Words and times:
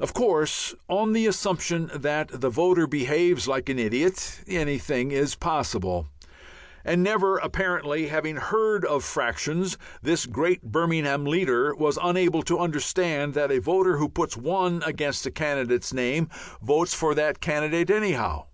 Of 0.00 0.14
course 0.14 0.74
on 0.88 1.12
the 1.12 1.26
assumption 1.26 1.90
that 1.94 2.40
the 2.40 2.48
voter 2.48 2.86
behaves 2.86 3.46
like 3.46 3.68
an 3.68 3.78
idiot, 3.78 4.40
anything 4.46 5.10
is 5.10 5.34
possible. 5.34 6.06
And 6.86 7.02
never 7.02 7.36
apparently 7.36 8.06
having 8.06 8.36
heard 8.36 8.82
of 8.86 9.04
fractions, 9.04 9.76
this 10.00 10.24
great 10.24 10.62
Birmingham 10.62 11.26
leader 11.26 11.74
was 11.74 11.98
unable 12.02 12.42
to 12.44 12.60
understand 12.60 13.34
that 13.34 13.52
a 13.52 13.60
voter 13.60 13.98
who 13.98 14.08
puts 14.08 14.38
1 14.38 14.84
against 14.86 15.26
a 15.26 15.30
candidate's 15.30 15.92
name 15.92 16.30
votes 16.62 16.94
for 16.94 17.14
that 17.14 17.40
candidate 17.42 17.90
anyhow. 17.90 18.46